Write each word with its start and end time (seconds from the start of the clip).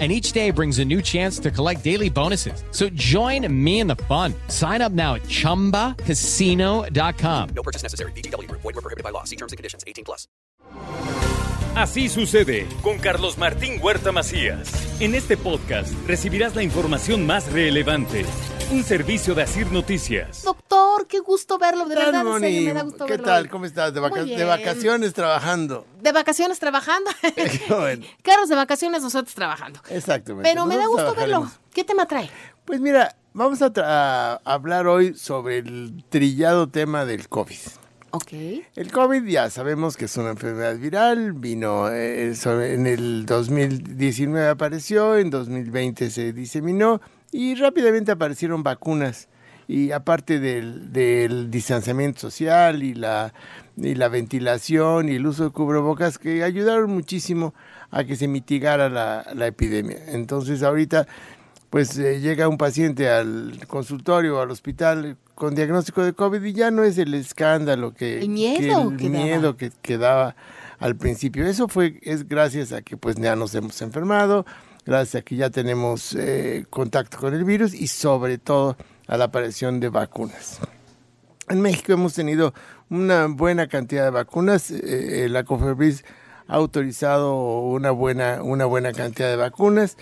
And 0.00 0.10
each 0.10 0.32
day 0.32 0.50
brings 0.50 0.80
a 0.80 0.84
new 0.84 1.00
chance 1.00 1.38
to 1.38 1.52
collect 1.52 1.84
daily 1.84 2.10
bonuses. 2.10 2.64
So 2.72 2.88
join 2.94 3.46
me 3.64 3.78
in 3.78 3.86
the 3.86 3.94
fun. 3.94 4.34
Sign 4.48 4.82
up 4.82 4.90
now 4.90 5.14
at 5.14 5.22
chumbacasino.com. 5.22 7.48
No 7.54 7.62
purchase 7.62 7.84
necessary. 7.84 8.10
BGW. 8.16 8.50
Void 8.50 8.64
were 8.64 8.72
prohibited 8.72 9.04
by 9.04 9.10
law. 9.10 9.22
See 9.22 9.36
terms 9.36 9.52
and 9.52 9.56
conditions. 9.56 9.84
18 9.86 10.04
plus. 10.04 10.26
Así 11.76 12.08
sucede 12.08 12.66
con 12.82 12.98
Carlos 12.98 13.36
Martín 13.36 13.80
Huerta 13.82 14.12
Macías. 14.12 14.70
En 15.00 15.14
este 15.14 15.36
podcast 15.36 15.92
recibirás 16.06 16.54
la 16.54 16.62
información 16.62 17.26
más 17.26 17.50
relevante. 17.50 18.24
Un 18.74 18.82
servicio 18.82 19.36
de 19.36 19.42
Asir 19.42 19.70
Noticias. 19.70 20.42
Doctor, 20.42 21.06
qué 21.06 21.20
gusto 21.20 21.58
verlo, 21.58 21.84
de 21.86 21.94
¿Qué 21.94 22.00
tal, 22.00 22.06
verdad, 22.06 22.20
en 22.22 22.26
Moni? 22.26 22.46
serio, 22.46 22.62
me 22.64 22.74
da 22.74 22.82
gusto 22.82 23.06
¿Qué 23.06 23.12
verlo. 23.12 23.26
tal? 23.26 23.48
¿Cómo 23.48 23.66
estás? 23.66 23.94
De, 23.94 24.00
vaca- 24.00 24.24
de 24.24 24.44
vacaciones 24.44 25.14
trabajando. 25.14 25.86
De 26.02 26.10
vacaciones 26.10 26.58
trabajando. 26.58 27.08
Qué 27.36 27.60
bueno. 27.72 28.04
Carlos, 28.24 28.48
de 28.48 28.56
vacaciones, 28.56 29.00
nosotros 29.04 29.32
trabajando. 29.32 29.78
Exactamente. 29.90 30.50
Pero 30.50 30.66
me 30.66 30.76
da 30.76 30.86
gusto 30.88 31.14
verlo. 31.14 31.48
¿Qué 31.72 31.84
tema 31.84 32.06
trae? 32.06 32.28
Pues 32.64 32.80
mira, 32.80 33.14
vamos 33.32 33.62
a, 33.62 33.72
tra- 33.72 33.84
a 33.86 34.40
hablar 34.44 34.88
hoy 34.88 35.14
sobre 35.14 35.58
el 35.58 36.04
trillado 36.08 36.68
tema 36.68 37.04
del 37.04 37.28
COVID. 37.28 37.58
Ok. 38.10 38.32
El 38.74 38.90
COVID 38.90 39.24
ya 39.24 39.50
sabemos 39.50 39.96
que 39.96 40.06
es 40.06 40.16
una 40.16 40.30
enfermedad 40.30 40.76
viral, 40.78 41.32
vino 41.32 41.88
eh, 41.92 42.34
sobre- 42.34 42.74
en 42.74 42.88
el 42.88 43.24
2019 43.24 44.48
apareció, 44.48 45.16
en 45.16 45.30
2020 45.30 46.10
se 46.10 46.32
diseminó 46.32 47.00
y 47.34 47.54
rápidamente 47.56 48.12
aparecieron 48.12 48.62
vacunas. 48.62 49.28
Y 49.66 49.92
aparte 49.92 50.40
del, 50.40 50.92
del 50.92 51.50
distanciamiento 51.50 52.20
social 52.20 52.82
y 52.82 52.92
la, 52.94 53.32
y 53.76 53.94
la 53.94 54.08
ventilación 54.08 55.08
y 55.08 55.14
el 55.14 55.26
uso 55.26 55.44
de 55.44 55.50
cubrebocas 55.50 56.18
que 56.18 56.44
ayudaron 56.44 56.90
muchísimo 56.90 57.54
a 57.90 58.04
que 58.04 58.14
se 58.16 58.28
mitigara 58.28 58.90
la, 58.90 59.26
la 59.34 59.46
epidemia. 59.46 59.96
Entonces 60.08 60.62
ahorita 60.62 61.06
pues 61.70 61.98
eh, 61.98 62.20
llega 62.20 62.46
un 62.46 62.58
paciente 62.58 63.08
al 63.08 63.58
consultorio 63.66 64.36
o 64.36 64.40
al 64.42 64.50
hospital 64.50 65.16
con 65.34 65.54
diagnóstico 65.54 66.04
de 66.04 66.12
COVID 66.12 66.40
y 66.44 66.52
ya 66.52 66.70
no 66.70 66.84
es 66.84 66.98
el 66.98 67.14
escándalo 67.14 67.94
que 67.94 68.20
El 68.20 68.28
miedo 68.28 68.90
que 68.90 68.96
que 68.98 69.06
el 69.06 69.12
daba. 69.12 69.24
miedo 69.24 69.56
que, 69.56 69.72
que 69.82 69.98
daba 69.98 70.36
al 70.78 70.94
principio. 70.96 71.46
Eso 71.46 71.68
fue 71.68 71.98
es 72.02 72.28
gracias 72.28 72.72
a 72.72 72.82
que 72.82 72.96
pues 72.96 73.16
ya 73.16 73.34
nos 73.34 73.54
hemos 73.54 73.80
enfermado, 73.82 74.44
gracias 74.84 75.20
a 75.20 75.24
que 75.24 75.36
ya 75.36 75.50
tenemos 75.50 76.14
eh, 76.14 76.64
contacto 76.70 77.18
con 77.18 77.34
el 77.34 77.44
virus 77.44 77.74
y 77.74 77.86
sobre 77.88 78.38
todo 78.38 78.76
a 79.06 79.16
la 79.16 79.24
aparición 79.24 79.80
de 79.80 79.88
vacunas. 79.88 80.58
En 81.48 81.60
México 81.60 81.92
hemos 81.92 82.14
tenido 82.14 82.54
una 82.90 83.26
buena 83.26 83.66
cantidad 83.68 84.04
de 84.04 84.10
vacunas. 84.10 84.70
eh, 84.70 85.24
eh, 85.24 85.28
la 85.28 85.44
COFEPRIS 85.44 86.04
ha 86.48 86.54
autorizado 86.54 87.60
una 87.60 87.90
buena, 87.90 88.42
una 88.42 88.64
buena 88.66 88.92
cantidad 88.92 89.28
de 89.30 89.36
vacunas. 89.36 89.96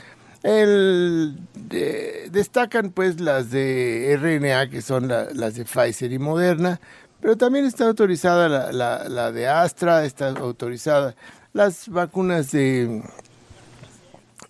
Destacan 2.31 2.91
pues 2.91 3.21
las 3.21 3.51
de 3.51 4.13
RNA, 4.17 4.69
que 4.71 4.83
son 4.83 5.09
la- 5.09 5.29
las 5.33 5.55
de 5.55 5.65
Pfizer 5.65 6.13
y 6.13 6.19
Moderna, 6.19 6.81
pero 7.21 7.37
también 7.37 7.65
está 7.65 7.87
autorizada 7.87 8.49
la, 8.49 8.73
la- 8.73 9.09
la 9.09 9.33
de 9.33 9.47
Astra, 9.49 10.05
está 10.05 10.29
autorizada 10.31 11.15
las 11.53 11.89
vacunas 11.89 12.51
de 12.51 13.03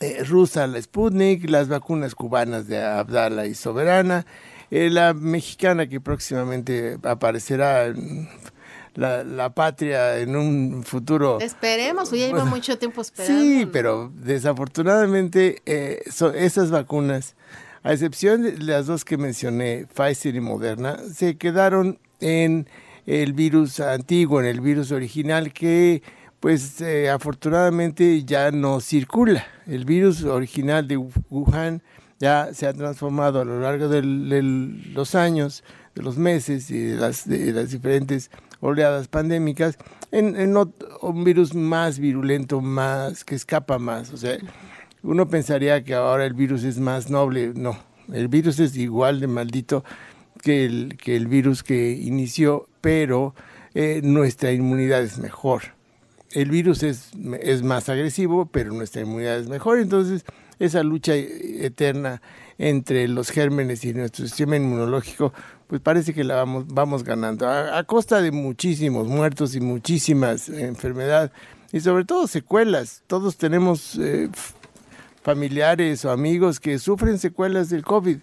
eh, 0.02 0.24
rusa, 0.24 0.66
la 0.66 0.80
Sputnik, 0.82 1.48
las 1.48 1.68
vacunas 1.68 2.14
cubanas 2.14 2.66
de 2.66 2.82
Abdala 2.82 3.46
y 3.46 3.54
Soberana, 3.54 4.26
eh, 4.70 4.90
la 4.90 5.14
mexicana 5.14 5.86
que 5.88 6.00
próximamente 6.00 6.98
aparecerá 7.02 7.86
en 7.86 8.28
la, 8.94 9.24
la 9.24 9.54
patria 9.54 10.18
en 10.18 10.36
un 10.36 10.82
futuro. 10.84 11.38
Esperemos, 11.40 12.10
ya 12.10 12.26
lleva 12.26 12.44
mucho 12.44 12.76
tiempo 12.78 13.00
esperando. 13.00 13.40
Sí, 13.42 13.66
pero 13.72 14.12
desafortunadamente 14.14 15.62
eh, 15.66 16.02
so- 16.10 16.32
esas 16.32 16.70
vacunas, 16.70 17.34
a 17.82 17.92
excepción 17.92 18.42
de 18.42 18.58
las 18.58 18.86
dos 18.86 19.04
que 19.04 19.16
mencioné, 19.16 19.86
Pfizer 19.94 20.34
y 20.34 20.40
Moderna, 20.40 20.98
se 21.14 21.36
quedaron 21.36 21.98
en 22.20 22.68
el 23.06 23.32
virus 23.32 23.80
antiguo, 23.80 24.40
en 24.40 24.46
el 24.46 24.60
virus 24.60 24.92
original 24.92 25.52
que 25.52 26.02
pues 26.42 26.80
eh, 26.80 27.08
afortunadamente 27.08 28.24
ya 28.24 28.50
no 28.50 28.80
circula. 28.80 29.46
El 29.64 29.84
virus 29.84 30.24
original 30.24 30.88
de 30.88 30.96
Wuhan 30.96 31.84
ya 32.18 32.52
se 32.52 32.66
ha 32.66 32.72
transformado 32.72 33.40
a 33.40 33.44
lo 33.44 33.60
largo 33.60 33.88
de 33.88 34.02
los 34.02 35.14
años, 35.14 35.62
de 35.94 36.02
los 36.02 36.18
meses 36.18 36.68
y 36.72 36.80
de 36.80 36.96
las, 36.96 37.28
de 37.28 37.52
las 37.52 37.70
diferentes 37.70 38.28
oleadas 38.58 39.06
pandémicas 39.06 39.78
en, 40.10 40.56
un 40.56 41.22
virus 41.22 41.54
más 41.54 42.00
virulento, 42.00 42.60
más 42.60 43.24
que 43.24 43.36
escapa 43.36 43.78
más. 43.78 44.12
O 44.12 44.16
sea, 44.16 44.36
uno 45.04 45.28
pensaría 45.28 45.84
que 45.84 45.94
ahora 45.94 46.24
el 46.26 46.34
virus 46.34 46.64
es 46.64 46.80
más 46.80 47.08
noble. 47.08 47.52
No, 47.54 47.78
el 48.12 48.26
virus 48.26 48.58
es 48.58 48.76
igual 48.76 49.20
de 49.20 49.28
maldito 49.28 49.84
que 50.42 50.64
el, 50.64 50.96
que 50.96 51.14
el 51.14 51.28
virus 51.28 51.62
que 51.62 51.92
inició, 51.92 52.66
pero 52.80 53.36
eh, 53.74 54.00
nuestra 54.02 54.50
inmunidad 54.50 55.02
es 55.02 55.18
mejor 55.18 55.80
el 56.34 56.50
virus 56.50 56.82
es, 56.82 57.10
es 57.40 57.62
más 57.62 57.88
agresivo, 57.88 58.46
pero 58.46 58.72
nuestra 58.72 59.02
inmunidad 59.02 59.38
es 59.38 59.48
mejor. 59.48 59.78
Entonces, 59.78 60.24
esa 60.58 60.82
lucha 60.82 61.14
eterna 61.14 62.22
entre 62.58 63.08
los 63.08 63.30
gérmenes 63.30 63.84
y 63.84 63.94
nuestro 63.94 64.26
sistema 64.26 64.56
inmunológico, 64.56 65.32
pues 65.66 65.80
parece 65.80 66.14
que 66.14 66.24
la 66.24 66.36
vamos, 66.36 66.66
vamos 66.68 67.02
ganando, 67.02 67.48
a, 67.48 67.82
costa 67.84 68.20
de 68.20 68.30
muchísimos 68.30 69.08
muertos 69.08 69.54
y 69.54 69.60
muchísimas 69.60 70.48
enfermedades, 70.48 71.30
y 71.72 71.80
sobre 71.80 72.04
todo 72.04 72.26
secuelas. 72.26 73.02
Todos 73.06 73.36
tenemos 73.36 73.98
eh, 73.98 74.28
familiares 75.22 76.04
o 76.04 76.10
amigos 76.10 76.60
que 76.60 76.78
sufren 76.78 77.18
secuelas 77.18 77.70
del 77.70 77.82
COVID. 77.82 78.18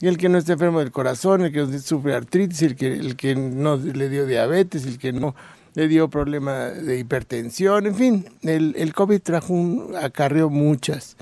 El 0.00 0.18
que 0.18 0.28
no 0.28 0.38
está 0.38 0.54
enfermo 0.54 0.80
del 0.80 0.90
corazón, 0.90 1.42
el 1.42 1.52
que 1.52 1.78
sufre 1.78 2.14
artritis, 2.14 2.62
el 2.62 2.74
que, 2.74 2.92
el 2.94 3.14
que 3.14 3.36
no 3.36 3.76
le 3.76 4.08
dio 4.08 4.26
diabetes, 4.26 4.86
el 4.86 4.98
que 4.98 5.12
no 5.12 5.36
le 5.74 5.88
dio 5.88 6.08
problema 6.08 6.66
de 6.70 6.98
hipertensión, 6.98 7.86
en 7.86 7.94
fin, 7.94 8.26
el, 8.42 8.74
el 8.76 8.94
COVID 8.94 9.20
trajo 9.20 9.52
un, 9.52 9.94
acarreó 10.00 10.48
muchas, 10.50 11.16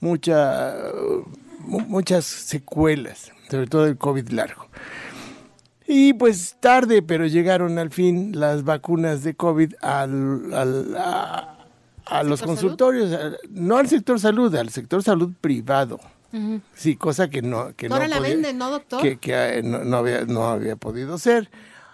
mucha, 0.00 0.74
mu- 1.60 1.80
muchas 1.80 2.24
secuelas, 2.24 3.30
sobre 3.50 3.66
todo 3.66 3.86
el 3.86 3.96
COVID 3.96 4.28
largo. 4.30 4.66
Y 5.86 6.14
pues 6.14 6.56
tarde, 6.60 7.02
pero 7.02 7.26
llegaron 7.26 7.78
al 7.78 7.90
fin 7.90 8.38
las 8.38 8.64
vacunas 8.64 9.22
de 9.24 9.34
COVID 9.34 9.74
al, 9.82 10.52
al- 10.54 10.96
a, 10.96 11.58
a 12.06 12.22
los 12.22 12.40
¿Sector 12.40 12.46
consultorios, 12.54 13.38
no 13.50 13.76
al 13.76 13.88
sector 13.88 14.18
salud, 14.18 14.54
al 14.54 14.70
sector 14.70 15.02
salud 15.02 15.30
privado. 15.40 16.00
Sí, 16.74 16.96
cosa 16.96 17.28
que 17.28 17.42
no 17.42 17.74
que 17.76 17.88
Ahora 17.88 18.04
no 18.06 18.10
la 18.10 18.16
podía- 18.16 18.30
venden, 18.30 18.56
¿no, 18.56 18.70
doctor? 18.70 19.02
que, 19.02 19.18
que, 19.18 19.58
eh, 19.58 19.62
no, 19.62 19.84
no 19.84 19.98
había, 19.98 20.22
no 20.24 20.48
había 20.48 20.76
podido 20.76 21.18
ser. 21.18 21.50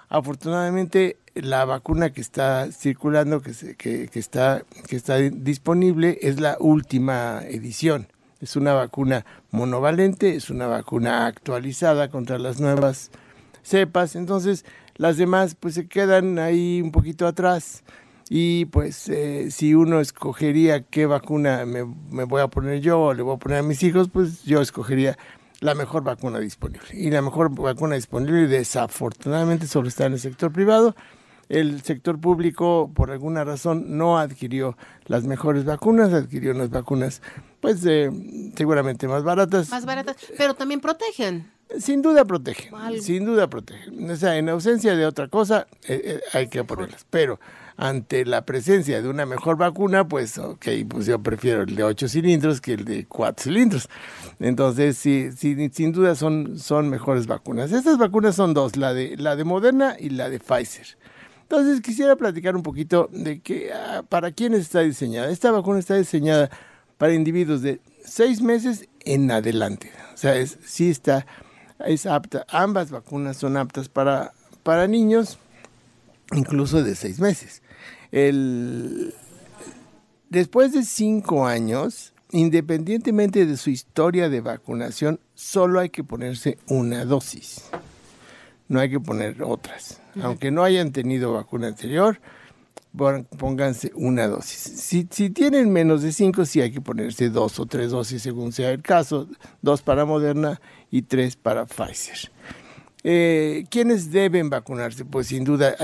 Afortunadamente, 0.08 1.18
la 1.34 1.64
vacuna 1.64 2.10
que 2.10 2.20
está 2.20 2.70
circulando, 2.72 3.42
que, 3.42 3.50
está, 4.14 4.64
que 4.88 4.96
está 4.96 5.16
disponible, 5.18 6.18
es 6.22 6.40
la 6.40 6.56
última 6.60 7.42
edición. 7.46 8.08
Es 8.40 8.56
una 8.56 8.72
vacuna 8.72 9.26
monovalente, 9.50 10.34
es 10.34 10.48
una 10.48 10.66
vacuna 10.66 11.26
actualizada 11.26 12.08
contra 12.08 12.38
las 12.38 12.60
nuevas 12.60 13.10
cepas. 13.62 14.16
Entonces, 14.16 14.64
las 14.96 15.16
demás 15.16 15.54
pues 15.54 15.74
se 15.74 15.88
quedan 15.88 16.38
ahí 16.38 16.80
un 16.82 16.92
poquito 16.92 17.26
atrás. 17.26 17.82
Y 18.30 18.66
pues 18.66 19.08
eh, 19.08 19.50
si 19.50 19.74
uno 19.74 20.00
escogería 20.00 20.82
qué 20.82 21.06
vacuna 21.06 21.64
me, 21.64 21.84
me 22.10 22.24
voy 22.24 22.42
a 22.42 22.48
poner 22.48 22.80
yo 22.80 23.00
o 23.00 23.14
le 23.14 23.22
voy 23.22 23.36
a 23.36 23.38
poner 23.38 23.58
a 23.58 23.62
mis 23.62 23.82
hijos, 23.82 24.08
pues 24.12 24.44
yo 24.44 24.60
escogería 24.60 25.16
la 25.60 25.74
mejor 25.74 26.04
vacuna 26.04 26.38
disponible. 26.38 26.88
Y 26.92 27.10
la 27.10 27.22
mejor 27.22 27.54
vacuna 27.54 27.96
disponible 27.96 28.46
desafortunadamente 28.46 29.66
solo 29.66 29.88
está 29.88 30.06
en 30.06 30.14
el 30.14 30.20
sector 30.20 30.52
privado. 30.52 30.94
El 31.48 31.82
sector 31.82 32.20
público, 32.20 32.90
por 32.94 33.10
alguna 33.10 33.42
razón, 33.42 33.96
no 33.96 34.18
adquirió 34.18 34.76
las 35.06 35.24
mejores 35.24 35.64
vacunas, 35.64 36.12
adquirió 36.12 36.52
unas 36.52 36.68
vacunas, 36.68 37.22
pues, 37.60 37.84
eh, 37.86 38.10
seguramente 38.54 39.08
más 39.08 39.24
baratas. 39.24 39.70
Más 39.70 39.86
baratas, 39.86 40.16
pero 40.36 40.54
también 40.54 40.80
protegen. 40.80 41.50
Sin 41.78 42.00
duda 42.00 42.24
protegen, 42.24 42.72
sin 43.02 43.26
duda 43.26 43.48
protegen. 43.48 44.10
O 44.10 44.16
sea, 44.16 44.36
en 44.36 44.48
ausencia 44.48 44.96
de 44.96 45.04
otra 45.04 45.28
cosa 45.28 45.66
eh, 45.86 46.00
eh, 46.02 46.20
hay 46.32 46.48
que 46.48 46.64
ponerlas. 46.64 47.06
Pero 47.10 47.40
ante 47.78 48.24
la 48.24 48.44
presencia 48.44 49.00
de 49.00 49.08
una 49.08 49.24
mejor 49.24 49.56
vacuna, 49.56 50.08
pues, 50.08 50.36
ok, 50.36 50.66
pues 50.88 51.06
yo 51.06 51.22
prefiero 51.22 51.62
el 51.62 51.76
de 51.76 51.84
8 51.84 52.08
cilindros 52.08 52.60
que 52.60 52.74
el 52.74 52.84
de 52.84 53.06
4 53.06 53.44
cilindros. 53.44 53.88
Entonces, 54.40 54.98
sí, 54.98 55.30
sí, 55.36 55.70
sin 55.72 55.92
duda 55.92 56.16
son, 56.16 56.58
son 56.58 56.90
mejores 56.90 57.28
vacunas. 57.28 57.70
Estas 57.70 57.96
vacunas 57.96 58.34
son 58.34 58.52
dos, 58.52 58.76
la 58.76 58.92
de, 58.92 59.16
la 59.16 59.36
de 59.36 59.44
Moderna 59.44 59.94
y 59.96 60.10
la 60.10 60.28
de 60.28 60.40
Pfizer. 60.40 60.98
Entonces 61.42 61.80
quisiera 61.80 62.16
platicar 62.16 62.56
un 62.56 62.64
poquito 62.64 63.08
de 63.12 63.40
que 63.40 63.72
ah, 63.72 64.02
para 64.08 64.32
quiénes 64.32 64.62
está 64.62 64.80
diseñada. 64.80 65.30
Esta 65.30 65.52
vacuna 65.52 65.78
está 65.78 65.94
diseñada 65.94 66.50
para 66.98 67.14
individuos 67.14 67.62
de 67.62 67.80
seis 68.04 68.42
meses 68.42 68.88
en 69.04 69.30
adelante. 69.30 69.92
O 70.12 70.16
sea, 70.16 70.34
es, 70.34 70.58
sí 70.64 70.90
está, 70.90 71.26
es 71.86 72.06
apta. 72.06 72.44
Ambas 72.48 72.90
vacunas 72.90 73.36
son 73.36 73.56
aptas 73.56 73.88
para, 73.88 74.32
para 74.64 74.88
niños, 74.88 75.38
incluso 76.32 76.82
de 76.82 76.96
seis 76.96 77.20
meses. 77.20 77.62
El, 78.12 79.14
después 80.28 80.72
de 80.72 80.82
cinco 80.84 81.46
años, 81.46 82.12
independientemente 82.30 83.46
de 83.46 83.56
su 83.56 83.70
historia 83.70 84.28
de 84.28 84.40
vacunación, 84.40 85.20
solo 85.34 85.80
hay 85.80 85.90
que 85.90 86.04
ponerse 86.04 86.58
una 86.68 87.04
dosis. 87.04 87.64
No 88.68 88.80
hay 88.80 88.90
que 88.90 89.00
poner 89.00 89.42
otras. 89.42 90.00
Aunque 90.22 90.50
no 90.50 90.62
hayan 90.62 90.92
tenido 90.92 91.32
vacuna 91.32 91.68
anterior, 91.68 92.20
pónganse 93.38 93.92
una 93.94 94.26
dosis. 94.26 94.58
Si, 94.58 95.08
si 95.10 95.30
tienen 95.30 95.72
menos 95.72 96.02
de 96.02 96.12
cinco, 96.12 96.44
sí 96.44 96.60
hay 96.60 96.70
que 96.70 96.80
ponerse 96.80 97.30
dos 97.30 97.58
o 97.60 97.66
tres 97.66 97.90
dosis 97.90 98.22
según 98.22 98.52
sea 98.52 98.70
el 98.70 98.82
caso. 98.82 99.28
Dos 99.62 99.82
para 99.82 100.04
Moderna 100.04 100.60
y 100.90 101.02
tres 101.02 101.36
para 101.36 101.66
Pfizer. 101.66 102.30
Eh, 103.04 103.64
¿Quiénes 103.70 104.10
deben 104.10 104.50
vacunarse? 104.50 105.04
Pues 105.04 105.28
sin 105.28 105.44
duda 105.44 105.76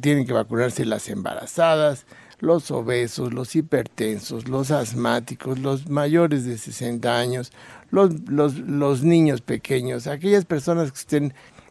tienen 0.00 0.26
que 0.26 0.32
vacunarse 0.32 0.84
las 0.84 1.08
embarazadas, 1.08 2.06
los 2.38 2.70
obesos, 2.70 3.32
los 3.32 3.54
hipertensos, 3.54 4.48
los 4.48 4.70
asmáticos, 4.70 5.58
los 5.58 5.88
mayores 5.88 6.44
de 6.44 6.58
60 6.58 7.18
años, 7.18 7.52
los, 7.90 9.02
niños 9.02 9.42
pequeños, 9.42 10.06
aquellas 10.06 10.44
personas 10.44 10.92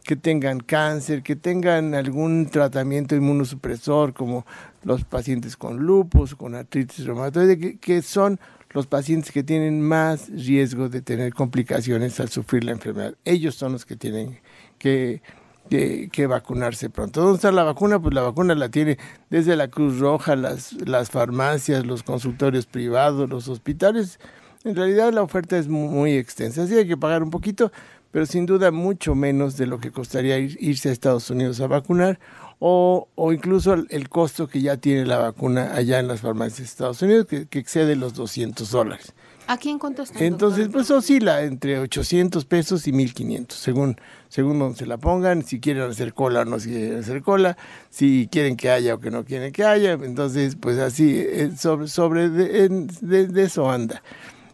que 0.04 0.16
tengan 0.16 0.60
cáncer, 0.60 1.22
que 1.22 1.36
tengan 1.36 1.94
algún 1.94 2.48
tratamiento 2.50 3.14
inmunosupresor, 3.14 4.14
como 4.14 4.46
los 4.82 5.04
pacientes 5.04 5.56
con 5.56 5.78
lupus, 5.78 6.34
con 6.34 6.54
artritis 6.54 7.04
reumatoide, 7.04 7.78
que 7.78 8.02
son 8.02 8.40
los 8.70 8.86
pacientes 8.86 9.30
que 9.30 9.42
tienen 9.42 9.82
más 9.82 10.28
riesgo 10.30 10.88
de 10.88 11.02
tener 11.02 11.34
complicaciones 11.34 12.18
al 12.20 12.30
sufrir 12.30 12.64
la 12.64 12.72
enfermedad. 12.72 13.14
Ellos 13.24 13.54
son 13.54 13.72
los 13.72 13.84
que 13.84 13.96
tienen 13.96 14.40
que, 14.82 16.10
que, 16.10 16.26
vacunarse 16.26 16.90
pronto. 16.90 17.20
¿Dónde 17.22 17.36
está 17.36 17.52
la 17.52 17.62
vacuna? 17.62 18.00
Pues 18.00 18.12
la 18.14 18.22
vacuna 18.22 18.54
la 18.54 18.68
tiene 18.68 18.98
desde 19.30 19.54
la 19.56 19.68
Cruz 19.68 19.98
Roja, 20.00 20.34
las, 20.36 20.72
las 20.86 21.10
farmacias, 21.10 21.86
los 21.86 22.02
consultorios 22.02 22.66
privados, 22.66 23.30
los 23.30 23.48
hospitales. 23.48 24.18
En 24.64 24.74
realidad 24.76 25.12
la 25.12 25.22
oferta 25.22 25.56
es 25.56 25.68
mu- 25.68 25.88
muy 25.88 26.16
extensa, 26.16 26.66
sí 26.66 26.74
hay 26.76 26.86
que 26.86 26.96
pagar 26.96 27.22
un 27.22 27.30
poquito, 27.30 27.72
pero 28.10 28.26
sin 28.26 28.44
duda 28.46 28.70
mucho 28.70 29.14
menos 29.14 29.56
de 29.56 29.66
lo 29.66 29.78
que 29.78 29.90
costaría 29.90 30.38
ir- 30.38 30.56
irse 30.60 30.88
a 30.88 30.92
Estados 30.92 31.30
Unidos 31.30 31.60
a 31.60 31.66
vacunar 31.68 32.18
o, 32.58 33.08
o 33.14 33.32
incluso 33.32 33.72
el, 33.74 33.86
el 33.90 34.08
costo 34.08 34.46
que 34.48 34.60
ya 34.60 34.76
tiene 34.76 35.06
la 35.06 35.18
vacuna 35.18 35.74
allá 35.74 35.98
en 35.98 36.06
las 36.08 36.20
farmacias 36.20 36.58
de 36.58 36.64
Estados 36.64 37.02
Unidos, 37.02 37.26
que, 37.26 37.46
que 37.46 37.58
excede 37.58 37.96
los 37.96 38.14
200 38.14 38.70
dólares. 38.70 39.14
¿Aquí 39.48 39.70
en 39.70 39.78
cuánto? 39.78 40.04
Entonces, 40.18 40.64
doctor? 40.66 40.72
pues 40.72 40.90
oscila 40.90 41.42
entre 41.42 41.78
800 41.78 42.44
pesos 42.44 42.86
y 42.86 42.92
1500, 42.92 43.58
según, 43.58 43.96
según 44.28 44.58
donde 44.58 44.78
se 44.78 44.86
la 44.86 44.98
pongan, 44.98 45.44
si 45.44 45.60
quieren 45.60 45.82
hacer 45.90 46.14
cola 46.14 46.40
o 46.42 46.44
no 46.44 46.58
si 46.60 46.70
quieren 46.70 46.98
hacer 47.00 47.22
cola, 47.22 47.56
si 47.90 48.28
quieren 48.30 48.56
que 48.56 48.70
haya 48.70 48.94
o 48.94 48.98
que 49.00 49.10
no 49.10 49.24
quieren 49.24 49.52
que 49.52 49.64
haya. 49.64 49.92
Entonces, 49.92 50.56
pues 50.56 50.78
así, 50.78 51.16
eh, 51.18 51.50
sobre, 51.58 51.88
sobre 51.88 52.30
de, 52.30 52.68
de- 53.00 53.26
de 53.26 53.42
eso 53.42 53.70
anda. 53.70 54.02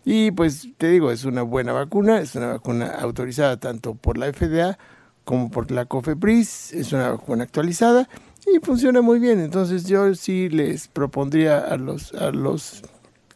Y 0.04 0.30
pues 0.30 0.68
te 0.78 0.88
digo, 0.88 1.10
es 1.10 1.24
una 1.24 1.42
buena 1.42 1.72
vacuna, 1.72 2.18
es 2.20 2.34
una 2.34 2.46
vacuna 2.46 2.86
autorizada 2.98 3.58
tanto 3.58 3.94
por 3.94 4.16
la 4.16 4.32
FDA 4.32 4.78
como 5.24 5.50
por 5.50 5.70
la 5.70 5.84
COFEPRIS, 5.84 6.72
es 6.72 6.92
una 6.94 7.10
vacuna 7.10 7.44
actualizada 7.44 8.08
y 8.46 8.58
funciona 8.64 9.02
muy 9.02 9.18
bien. 9.18 9.38
Entonces 9.40 9.84
yo 9.84 10.14
sí 10.14 10.48
les 10.48 10.88
propondría 10.88 11.58
a 11.58 11.76
los, 11.76 12.14
a 12.14 12.30
los 12.30 12.82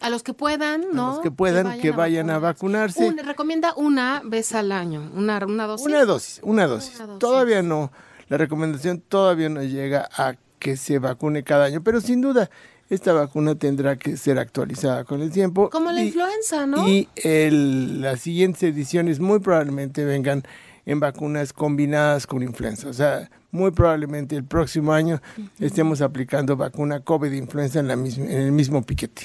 A 0.03 0.09
los 0.09 0.21
que 0.21 0.33
puedan, 0.33 0.85
¿no? 0.93 1.13
los 1.13 1.19
que 1.21 1.31
puedan, 1.31 1.79
que 1.79 1.91
vayan 1.91 2.29
a 2.29 2.37
vacunarse. 2.39 3.07
Un- 3.07 3.17
recomienda 3.17 3.73
una 3.75 4.21
vez 4.25 4.53
al 4.53 4.71
año, 4.71 5.09
una, 5.15 5.43
una 5.45 5.65
dosis. 5.65 5.87
Una 5.87 6.05
dosis, 6.05 6.39
una 6.43 6.67
dosis. 6.67 6.95
Una 6.97 7.05
dosis. 7.07 7.19
Todavía 7.19 7.61
no, 7.63 7.91
la 8.29 8.37
recomendación 8.37 8.99
todavía 9.01 9.49
no 9.49 9.63
llega 9.63 10.07
a 10.15 10.35
que 10.59 10.77
se 10.77 10.99
vacune 10.99 11.43
cada 11.43 11.65
año, 11.65 11.81
pero 11.83 11.99
sin 12.01 12.21
duda 12.21 12.49
esta 12.89 13.11
vacuna 13.13 13.55
tendrá 13.55 13.95
que 13.95 14.17
ser 14.17 14.37
actualizada 14.39 15.03
con 15.03 15.21
el 15.21 15.31
tiempo. 15.31 15.69
Como 15.69 15.91
la 15.91 16.01
y- 16.03 16.07
influenza, 16.07 16.65
¿no? 16.65 16.87
Y 16.87 17.07
el- 17.15 18.01
las 18.01 18.19
siguientes 18.21 18.61
ediciones 18.63 19.19
muy 19.19 19.39
probablemente 19.39 20.05
vengan 20.05 20.43
en 20.85 20.99
vacunas 20.99 21.53
combinadas 21.53 22.27
con 22.27 22.43
influenza. 22.43 22.89
O 22.89 22.93
sea, 22.93 23.29
muy 23.51 23.71
probablemente 23.71 24.35
el 24.35 24.43
próximo 24.43 24.91
año 24.91 25.21
estemos 25.59 26.01
aplicando 26.01 26.57
vacuna 26.57 26.99
COVID-influenza 26.99 27.79
en, 27.79 27.87
la 27.87 27.95
misma- 27.95 28.25
en 28.25 28.41
el 28.41 28.51
mismo 28.51 28.83
piquete. 28.83 29.23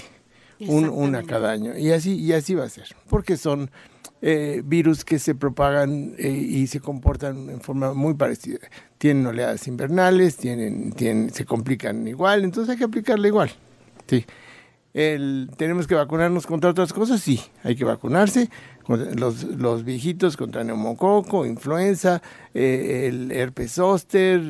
Un- 0.66 0.88
una 0.88 1.22
cada 1.22 1.50
año. 1.50 1.76
Y 1.76 1.92
así, 1.92 2.14
y 2.16 2.32
así 2.32 2.54
va 2.54 2.64
a 2.64 2.68
ser. 2.68 2.86
Porque 3.08 3.36
son 3.36 3.70
eh, 4.20 4.62
virus 4.64 5.04
que 5.04 5.18
se 5.20 5.34
propagan 5.36 6.14
eh, 6.18 6.28
y 6.30 6.66
se 6.66 6.80
comportan 6.80 7.50
en 7.50 7.60
forma 7.60 7.94
muy 7.94 8.14
parecida. 8.14 8.58
Tienen 8.98 9.24
oleadas 9.26 9.68
invernales, 9.68 10.36
tienen, 10.36 10.92
tienen, 10.92 11.30
se 11.32 11.44
complican 11.44 12.06
igual, 12.08 12.42
entonces 12.44 12.72
hay 12.72 12.78
que 12.78 12.84
aplicarle 12.84 13.28
igual. 13.28 13.50
Sí. 14.08 14.24
El, 14.94 15.50
¿Tenemos 15.56 15.86
que 15.86 15.94
vacunarnos 15.94 16.46
contra 16.46 16.70
otras 16.70 16.92
cosas? 16.92 17.20
Sí, 17.20 17.40
hay 17.62 17.76
que 17.76 17.84
vacunarse. 17.84 18.50
Los, 18.88 19.44
los 19.44 19.84
viejitos 19.84 20.36
contra 20.36 20.64
neumococo, 20.64 21.44
influenza, 21.46 22.22
eh, 22.54 23.04
el 23.06 23.30
herpes 23.30 23.72
zóster, 23.72 24.40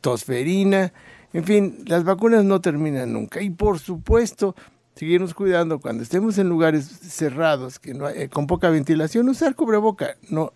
tosferina. 0.00 0.92
En 1.36 1.44
fin, 1.44 1.84
las 1.86 2.02
vacunas 2.04 2.44
no 2.44 2.60
terminan 2.62 3.12
nunca. 3.12 3.42
Y 3.42 3.50
por 3.50 3.78
supuesto, 3.78 4.56
seguirnos 4.94 5.34
cuidando 5.34 5.78
cuando 5.80 6.02
estemos 6.02 6.38
en 6.38 6.48
lugares 6.48 6.86
cerrados, 6.86 7.78
que 7.78 7.92
no 7.92 8.06
hay- 8.06 8.22
eh, 8.22 8.28
con 8.30 8.46
poca 8.46 8.70
ventilación, 8.70 9.28
usar 9.28 9.54
cubreboca. 9.54 10.16
No, 10.30 10.52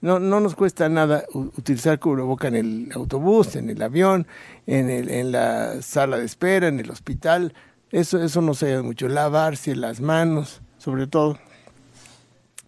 no, 0.00 0.18
no 0.20 0.40
nos 0.40 0.54
cuesta 0.54 0.88
nada 0.88 1.24
utilizar 1.34 1.98
cubreboca 1.98 2.48
en 2.48 2.54
el 2.56 2.88
autobús, 2.94 3.54
en 3.56 3.68
el 3.68 3.82
avión, 3.82 4.26
en, 4.66 4.88
el, 4.88 5.10
en 5.10 5.30
la 5.32 5.82
sala 5.82 6.16
de 6.16 6.24
espera, 6.24 6.68
en 6.68 6.80
el 6.80 6.90
hospital. 6.90 7.52
Eso, 7.90 8.22
eso 8.22 8.40
nos 8.40 8.62
ayuda 8.62 8.82
mucho. 8.82 9.08
Lavarse 9.08 9.76
las 9.76 10.00
manos, 10.00 10.62
sobre 10.78 11.06
todo, 11.06 11.38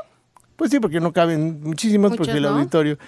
Pues 0.56 0.70
sí, 0.70 0.80
porque 0.80 1.00
no 1.00 1.12
caben 1.12 1.60
muchísimos, 1.62 2.10
Muchos, 2.10 2.26
porque 2.26 2.38
el 2.38 2.44
¿no? 2.44 2.50
auditorio, 2.50 2.98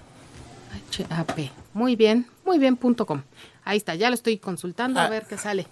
HAP. 1.09 1.49
Muy 1.73 1.95
bien. 1.95 2.25
Muy 2.45 2.59
bien, 2.59 2.75
punto 2.75 3.05
com. 3.05 3.21
Ahí 3.63 3.77
está, 3.77 3.95
ya 3.95 4.09
lo 4.09 4.15
estoy 4.15 4.37
consultando 4.37 4.99
a 4.99 5.05
Ah. 5.05 5.09
ver 5.09 5.25
qué 5.27 5.37
sale. 5.37 5.67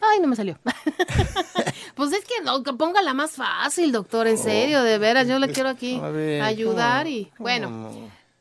Ay, 0.00 0.20
no 0.20 0.28
me 0.28 0.36
salió. 0.36 0.58
pues 1.94 2.12
es 2.12 2.24
que 2.24 2.42
no, 2.44 2.62
ponga 2.62 3.02
la 3.02 3.12
más 3.12 3.32
fácil, 3.32 3.92
doctor, 3.92 4.26
en 4.26 4.38
serio, 4.38 4.82
de 4.82 4.96
veras, 4.98 5.28
yo 5.28 5.38
le 5.38 5.48
quiero 5.52 5.68
aquí 5.68 6.00
Oh, 6.00 6.06
ayudar 6.42 7.06
y 7.06 7.30
bueno. 7.38 7.90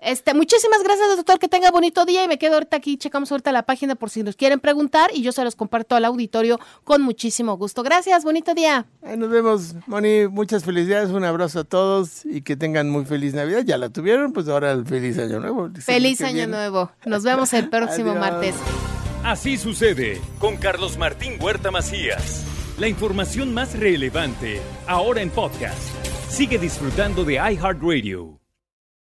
Este, 0.01 0.33
muchísimas 0.33 0.81
gracias, 0.81 1.17
doctor, 1.17 1.39
que 1.39 1.49
tenga 1.49 1.71
bonito 1.71 2.05
día 2.05 2.23
y 2.23 2.27
me 2.27 2.37
quedo 2.37 2.53
ahorita 2.53 2.77
aquí, 2.77 2.97
checamos 2.97 3.31
ahorita 3.31 3.51
la 3.51 3.63
página 3.63 3.95
por 3.95 4.09
si 4.09 4.23
nos 4.23 4.37
quieren 4.37 4.59
preguntar 4.59 5.09
y 5.13 5.21
yo 5.21 5.33
se 5.33 5.43
los 5.43 5.55
comparto 5.55 5.95
al 5.95 6.05
auditorio 6.05 6.59
con 6.85 7.01
muchísimo 7.01 7.57
gusto. 7.57 7.83
Gracias, 7.83 8.23
bonito 8.23 8.53
día. 8.53 8.85
Nos 9.01 9.29
vemos, 9.29 9.75
Moni. 9.87 10.27
Muchas 10.27 10.63
felicidades, 10.63 11.09
un 11.09 11.25
abrazo 11.25 11.59
a 11.59 11.63
todos 11.65 12.25
y 12.25 12.41
que 12.41 12.55
tengan 12.55 12.89
muy 12.89 13.03
feliz 13.05 13.33
Navidad. 13.33 13.63
Ya 13.65 13.77
la 13.77 13.89
tuvieron, 13.89 14.31
pues 14.31 14.47
ahora 14.47 14.71
el 14.71 14.85
feliz 14.85 15.17
año 15.17 15.39
nuevo. 15.39 15.69
Feliz 15.79 16.21
año 16.21 16.33
viene. 16.33 16.51
nuevo. 16.53 16.91
Nos 17.05 17.23
vemos 17.23 17.51
el 17.53 17.69
próximo 17.69 18.15
martes. 18.15 18.55
Así 19.23 19.57
sucede 19.57 20.21
con 20.39 20.55
Carlos 20.55 20.97
Martín 20.97 21.33
Huerta 21.41 21.71
Macías. 21.71 22.45
La 22.77 22.87
información 22.87 23.53
más 23.53 23.77
relevante 23.77 24.61
ahora 24.87 25.21
en 25.21 25.29
podcast. 25.29 25.77
Sigue 26.29 26.57
disfrutando 26.57 27.25
de 27.25 27.33
iHeartRadio. 27.33 28.39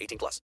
18 0.00 0.18
plus. 0.18 0.38